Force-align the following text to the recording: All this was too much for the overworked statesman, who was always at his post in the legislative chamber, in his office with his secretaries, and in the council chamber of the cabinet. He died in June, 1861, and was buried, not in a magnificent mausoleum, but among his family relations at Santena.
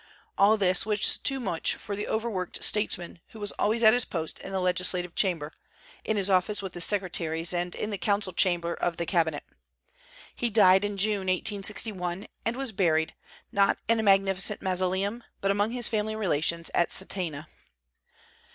All 0.35 0.57
this 0.57 0.83
was 0.83 1.19
too 1.19 1.39
much 1.39 1.75
for 1.75 1.95
the 1.95 2.07
overworked 2.07 2.63
statesman, 2.63 3.19
who 3.33 3.39
was 3.39 3.51
always 3.59 3.83
at 3.83 3.93
his 3.93 4.03
post 4.03 4.39
in 4.39 4.51
the 4.51 4.59
legislative 4.59 5.13
chamber, 5.13 5.53
in 6.03 6.17
his 6.17 6.27
office 6.27 6.59
with 6.59 6.73
his 6.73 6.85
secretaries, 6.85 7.53
and 7.53 7.75
in 7.75 7.91
the 7.91 7.99
council 7.99 8.33
chamber 8.33 8.73
of 8.73 8.97
the 8.97 9.05
cabinet. 9.05 9.43
He 10.35 10.49
died 10.49 10.83
in 10.83 10.97
June, 10.97 11.27
1861, 11.27 12.25
and 12.43 12.55
was 12.55 12.71
buried, 12.71 13.13
not 13.51 13.77
in 13.87 13.99
a 13.99 14.01
magnificent 14.01 14.59
mausoleum, 14.63 15.23
but 15.39 15.51
among 15.51 15.69
his 15.69 15.87
family 15.87 16.15
relations 16.15 16.71
at 16.73 16.89
Santena. 16.91 17.47